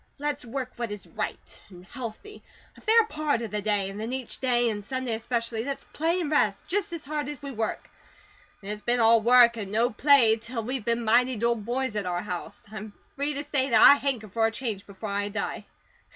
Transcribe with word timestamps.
LET'S 0.17 0.43
WORK 0.47 0.71
WHAT 0.77 0.89
IS 0.89 1.05
RIGHT, 1.05 1.61
AND 1.69 1.85
HEALTHY, 1.85 2.41
A 2.75 2.81
FAIR 2.81 3.05
PART 3.05 3.43
OF 3.43 3.51
THE 3.51 3.61
DAY, 3.61 3.87
AND 3.87 4.01
THEN 4.01 4.11
EACH 4.11 4.39
DAY, 4.39 4.67
AND 4.71 4.83
SUNDAY 4.83 5.13
ESPECIALLY, 5.13 5.63
LET'S 5.63 5.83
PLAY 5.93 6.21
AND 6.21 6.31
REST, 6.31 6.65
JUST 6.65 6.91
AS 6.91 7.05
HARD 7.05 7.29
AS 7.29 7.39
WE 7.43 7.51
WORK. 7.51 7.87
IT'S 8.63 8.81
BEEN 8.81 8.99
ALL 8.99 9.21
WORK 9.21 9.57
AND 9.57 9.71
NO 9.71 9.91
PLAY 9.91 10.37
TILL 10.37 10.63
WE'VE 10.63 10.85
BEEN 10.85 11.03
MIGHTY 11.05 11.35
'DULL 11.35 11.55
BOYS' 11.57 11.95
AT 11.95 12.07
OUR 12.07 12.23
HOUSE; 12.23 12.63
I'M 12.71 12.93
FREE 13.15 13.35
TO 13.35 13.43
SAY 13.43 13.69
THAT 13.69 13.79
I 13.83 13.93
HANKER 13.97 14.29
FOR 14.29 14.47
A 14.47 14.51
CHANGE 14.51 14.87
BEFORE 14.87 15.09
I 15.11 15.29
DIE." 15.29 15.67